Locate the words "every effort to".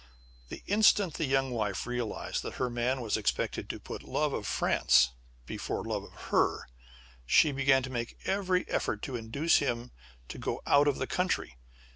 8.25-9.15